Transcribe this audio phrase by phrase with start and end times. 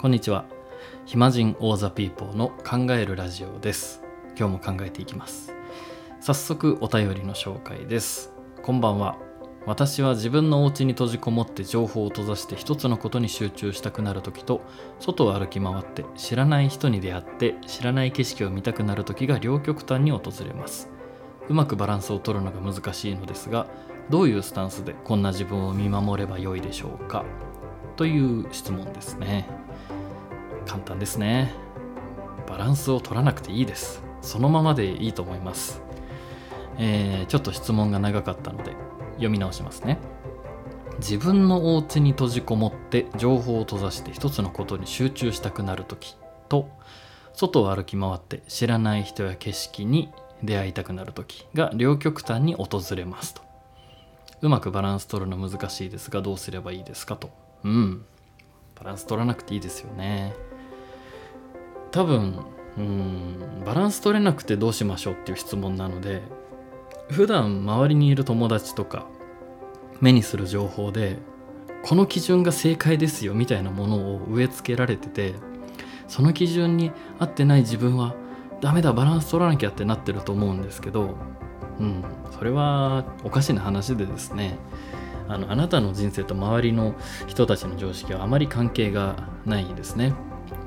[0.00, 0.44] こんにちは。
[1.06, 4.00] 暇人オーザピーポーの考えるラジオです。
[4.38, 5.52] 今日も考えていきます。
[6.20, 8.30] 早速お便りの紹介です。
[8.62, 9.18] こんばんは。
[9.66, 14.60] 私は自分のお家に閉じこもって情報を閉ざして一つのことに集中したくなる時と
[15.00, 20.88] 外を歩き回って知らない人に出会って知らない景色を見たくなる時が両極端に訪れます。
[21.48, 23.66] うまくバランスを取るのが難しいのですが
[24.10, 27.24] どういうスタンスでこんな自分を見守ればよいでしょうか。
[27.98, 29.48] という質問ですね。
[30.66, 31.52] 簡単ですね。
[32.46, 34.04] バランスを取らなくていいです。
[34.22, 35.82] そのままでいいと思います。
[36.78, 38.76] えー、ちょっと質問が長かったので
[39.14, 39.98] 読み直しますね。
[41.00, 46.16] 自分のお家に閉じこもって情報を閉ざして一つのことに集中したくなる時
[46.48, 46.68] と
[47.32, 50.12] 外を歩き回って知らない人や景色に
[50.44, 53.42] 出会いたくなる時が両極端に訪れますと。
[54.40, 57.47] うまくバランス取るの難しいですがどうすればいいですかと。
[57.64, 58.04] うん。
[58.78, 60.34] バランス取らなくていいですよね。
[61.90, 62.34] 多分
[62.76, 66.22] うんバランス取れなくてどうしましょうっていう質問なので
[67.10, 69.06] 普段周りにいる友達とか
[70.00, 71.18] 目にする情報で
[71.82, 75.34] この基準が正解ですよみたいなものを植え付けられてて
[76.06, 78.14] その基準に合ってない自分は
[78.60, 81.16] ダメだバランス取らなきゃってなってると思うんですけど
[81.80, 84.58] うんそれはおかしな話でですね。
[85.28, 86.94] あのあなたの人生と周りの
[87.26, 90.14] 人たちの常識はあまり関係がないですね。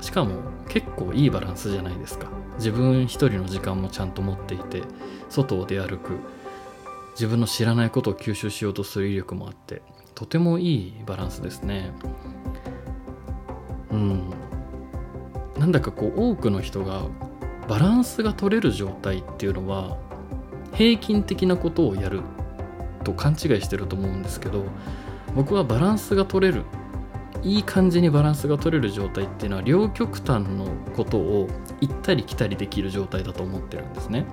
[0.00, 0.36] しかも
[0.68, 2.28] 結構いいバランスじゃないですか。
[2.56, 4.82] 自分一人の時間もちゃんと持っていて
[5.28, 6.18] 外を出歩く。
[7.12, 9.82] 自分の知らないことを吸収しようとする威力もあって。
[10.14, 11.92] とてもいいバランスですね。
[13.90, 14.30] うん。
[15.58, 17.02] なんだかこう多くの人が
[17.68, 19.96] バランスが取れる状態っていうのは
[20.74, 22.22] 平均的なことをやる。
[23.04, 24.64] と勘違いしてると思うんですけど
[25.34, 26.64] 僕はバランスが取れる。
[27.42, 31.48] いい感じにバランスが取れる状態っていうのは両極端のことを
[31.80, 34.26] 行ったり来たりできる状態だと思ってるんですね。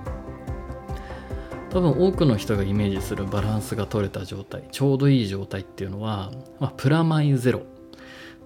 [1.70, 7.62] 多分多くの人がイメージするバランスが取れた状態ちょうどいい状態っていうのは、まあ、プラマイゼロ。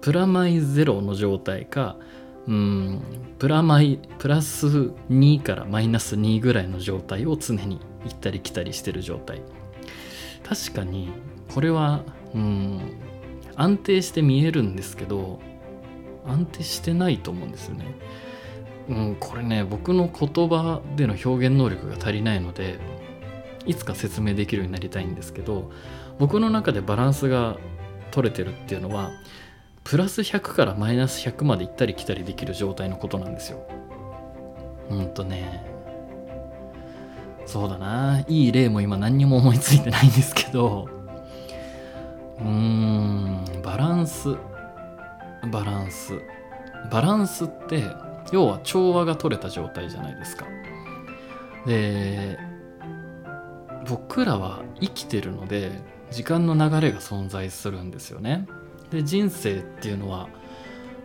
[0.01, 1.97] プラマイゼロの状態か
[2.47, 3.01] うん
[3.39, 4.67] プラマイプラス
[5.09, 9.41] 2からマイナス2ぐらいの状態を常に行ったり来たりしてる状態。
[10.43, 11.09] 確かに
[11.53, 12.81] これはうん
[13.55, 15.39] 安定して見えるんですけど
[16.25, 17.85] 安定してないと思うんですよね。
[18.89, 22.79] うん、これね僕の言葉での表現能力が足りないので
[23.65, 25.71] いつか説明できるようになりたいんですけど
[26.19, 27.57] 僕の中でバランスが
[28.11, 29.11] 取れてるっていうのは
[29.85, 33.65] プラス100からマイナス100まで行ったり来たりできる状態のことなんですよ。
[34.89, 35.72] うんとね
[37.45, 38.23] そうだな。
[38.27, 40.87] いい例も今何にも思いついてないんですけど。
[42.39, 44.35] うーんバランス。
[45.51, 46.19] バランス。
[46.91, 47.83] バランスって
[48.31, 50.45] 要は調和が取れた状態じゃないですか。
[51.65, 52.37] で
[53.87, 58.47] 僕らは生きてるので時間の流れが存在するんですよね。
[58.91, 60.29] で人生っていうのは、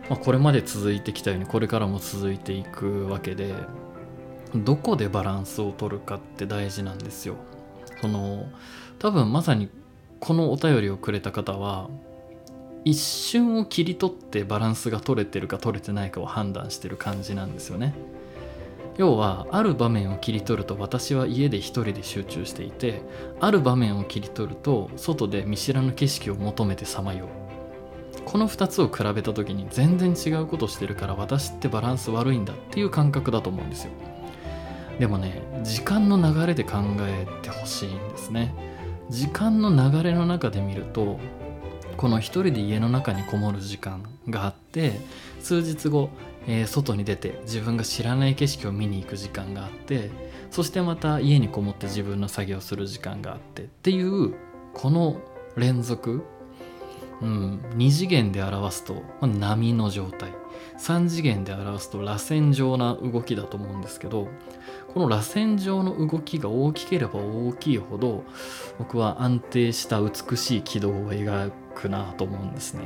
[0.09, 3.53] まあ、これまで続いてきたようにこれからも続いていくわけで
[4.55, 7.35] どこでバランスを取るかって大事なんですよ。
[8.01, 8.47] その
[8.97, 9.69] 多分まさに
[10.19, 11.89] このお便りをくれた方は
[12.85, 17.93] 一瞬を切り取ってバランスが取れてるか取れてないかを判断してる感じなんですよね。
[18.97, 23.01] 要はある場面を切り取ると私は家で一人で集中していて
[23.39, 27.29] ある場面を切り取ると外で見知らぬ景色を求めてさまよう。
[28.25, 33.91] この2つを比べた時に全然違うことしてるから私ってバランス悪いんだっていう感覚だと思うんですよ。
[34.99, 38.53] でもね時間の流れで考えてほしいんですね。
[39.09, 41.19] 時間の流れの中で見ると
[41.97, 44.93] この一人で家の中にこもる時間があって
[45.41, 46.09] 数日後、
[46.47, 50.11] えー、外に出て自分が知らない景色を見に行く時間があって
[50.51, 54.35] そしてまた家にこもって自分の作業する時間があってっていう
[54.73, 55.19] この
[55.57, 56.23] 連続、
[57.21, 60.38] うん、2次元で表すと、まあ、波の状態。
[60.77, 64.27] 3次元で表すと螺旋状な動きだと思うんですけど
[64.93, 68.23] この螺旋状の動きが大きければ大きいほど
[68.77, 72.83] 僕は安定した美しい軌道を描くなと思うんですね。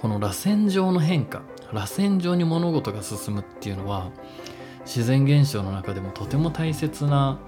[0.00, 1.42] この螺旋状の変化
[1.72, 4.10] 螺旋状に物事が進むっていうのは
[4.84, 7.38] 自然現象の中でもとても大切な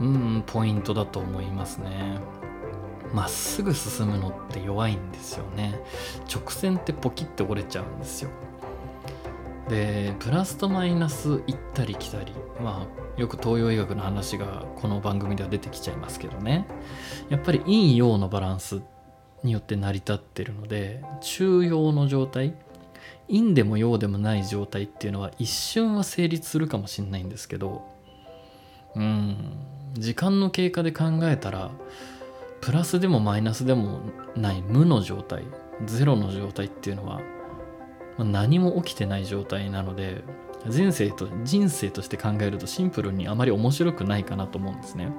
[0.00, 2.18] うんポイントだと思いますね。
[3.12, 5.80] まっすぐ進むのって弱いんですよね。
[6.32, 8.30] 直線ってポキって折れちゃうんですよ。
[9.68, 12.32] でプラスとマイナス行ったり来たり
[12.62, 16.66] まあよく東洋医学の話がこの番組では出てきちゃいますけどね。
[17.28, 18.82] やっぱり陰陽のバランス
[19.42, 22.54] によって成り立ってるので中庸の状態
[23.28, 27.84] 陰でも陽でもない状態っていうのは一瞬は成立するかもしれないんですけど
[28.94, 29.36] うん
[29.94, 31.70] 時間の経過で考えたら
[32.60, 34.00] プラスでもマイナスでも
[34.34, 35.44] ない無の状態
[35.84, 37.20] ゼロの状態っていうのは、
[38.18, 40.24] 何も起きてない状態なので
[40.68, 45.12] 人生と人生として考えるとシンプルにあまり面白くないかなと思うんですね。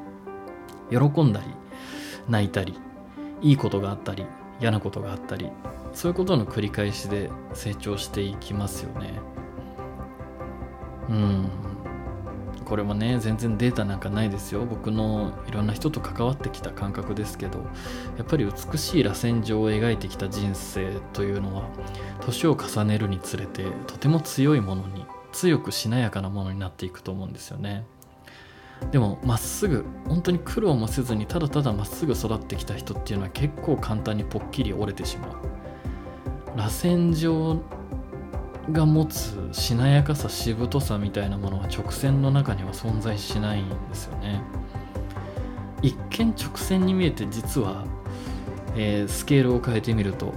[0.89, 1.45] 喜んだり
[2.27, 2.79] 泣いたり
[3.41, 4.25] いいことがあったり
[4.59, 5.51] 嫌なことがあったり
[5.93, 9.19] そういうことの繰り返しで成長していきますよね。
[11.09, 11.49] うん。
[12.67, 14.65] これもね全然データなんかないですよ。
[14.65, 17.59] 僕のいろんな人と関わってきた感覚ですけど
[18.17, 21.69] やっぱり美しい螺旋状を描いてきた人生というのは
[22.19, 27.85] 年を重ねるにつれてとても強いものに強くしなやかなものになっていくと思うんですよね。
[28.91, 35.31] でもまっすぐ本当に苦労もせずにただただまっすぐ育ってきた人っていうのは結構簡単にぽっきり折れてしまう。
[36.57, 37.61] 螺旋状
[38.71, 44.41] が持つしなやかさしぶとさみたいなものは直線の中には存在しないんですよね。
[45.81, 47.85] 一見直線に見えて実は、
[48.75, 50.33] えー、スケールを変えてみると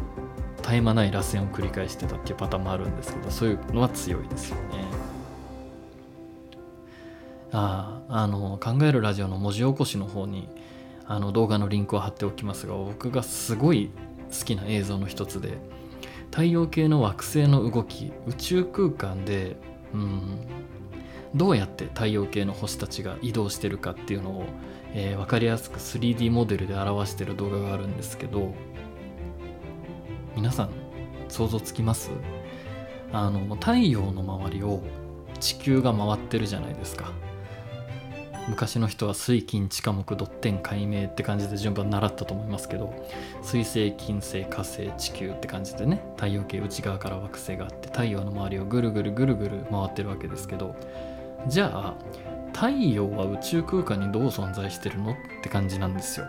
[0.59, 4.85] 絶え間ない螺旋を繰り返してたっていうパターンもあるんですけどそういうのは強いですよね。
[7.53, 10.49] あああの考えるラジオの文字起こしの方に
[11.06, 13.91] あの動画のリンクを貼っておきますが僕がすごい
[14.31, 15.59] 好きな映像の一つで
[16.31, 19.56] 太陽系の惑星の動き宇宙空間で、
[19.93, 20.47] うん、
[21.35, 24.44] どうやって太陽系の星たちが移動してるかっていうのを、
[24.94, 28.55] えー、分かりやすく 3D モデルで表してる動画があるんですけど
[30.37, 30.71] 皆さん
[31.29, 32.11] 想像つきます？
[33.12, 34.81] あの太陽の周りを
[35.41, 37.12] 地球が回ってるじゃないですか。
[38.48, 42.92] 昔の人は水金地下木ドッテン解明って感じで順番習ったと思いますけど
[43.42, 50.75] 水星金星火星地球って感じでね太陽系内側から惑星があって太陽の周りをぐるぐるぐるぐる回ってるわけですけど
[51.46, 51.94] じゃあ
[52.52, 56.26] 太陽は宇宙空間にどう存在してるのって感じなんですよ。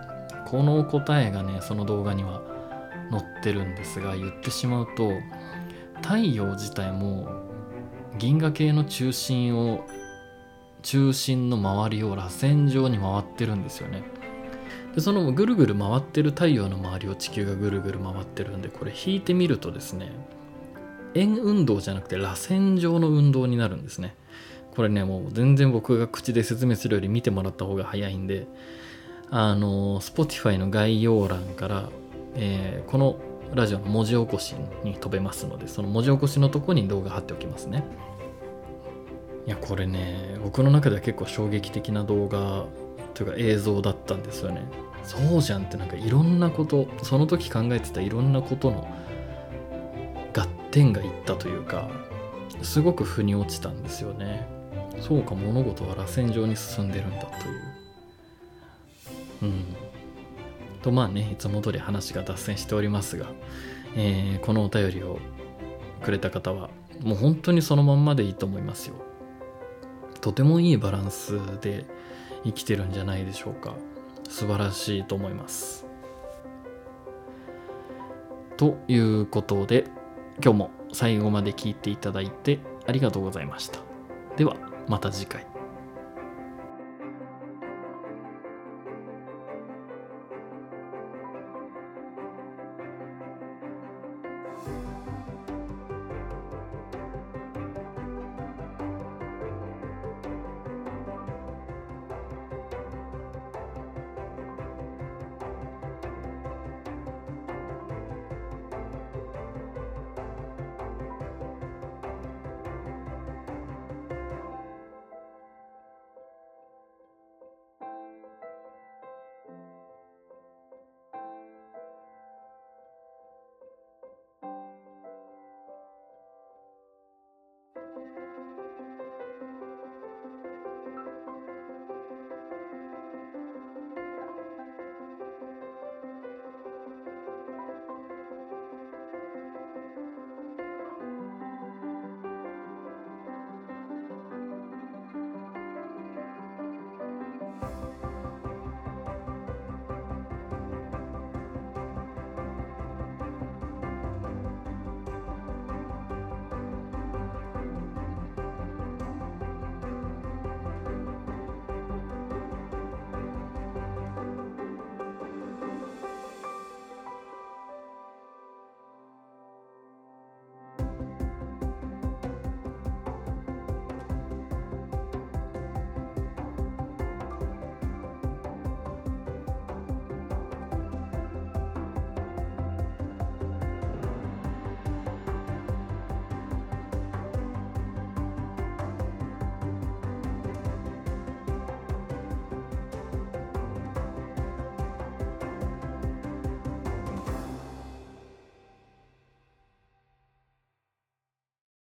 [0.47, 2.41] この答えがねその動画には
[3.09, 5.11] 載ってるんですが言ってしまうと
[6.01, 7.29] 太陽自体も
[8.17, 9.85] 銀河系の中心を
[10.81, 14.03] 中心の周りを螺旋状に回ってるんですよね。
[14.95, 20.11] でそのぐるぐる回ってる太陽の周りを地球がぐるぐる回ってるんでこれ引いてみるとですね
[21.13, 24.15] 円運動じゃなくて螺旋状の運動になるんですね。
[24.75, 28.47] これねもう全然僕が口で説明するより見てもらった方が早いんで
[29.29, 31.89] あの Spotify の概要欄から、
[32.35, 33.17] えー、この
[33.53, 37.83] ラジオの文字起こしに飛べますのでその文字起こしのとこに動画貼っておきますね。
[39.47, 42.65] いやこれね僕の中では結構衝撃的な動画
[43.13, 44.63] というか映像だったんですよね。
[45.03, 48.87] そうじゃんってなんかいろんなことその時考えてたいろんなことの
[50.35, 51.89] 合点がいったというか
[52.61, 54.47] すごく腑に落ちたんですよね。
[54.99, 57.61] そうか物事は螺旋状に進んでるんだという。
[59.41, 59.75] うん。
[60.83, 63.27] とまあねいつも通り話が脱線しておりますが、
[63.95, 65.19] えー、このお便りを
[66.03, 66.69] くれた方は
[67.01, 68.95] もう本当にそのまんまでいいと思いますよ。
[70.21, 71.85] とてもいいバランスで
[72.43, 73.75] 生きてるんじゃないでしょうか。
[74.29, 75.85] 素晴らしいと思います。
[78.57, 79.85] ということで
[80.43, 83.79] 今日も最後まで聞いていただいてありがとうございました。
[84.37, 84.55] では
[84.87, 85.50] また次回。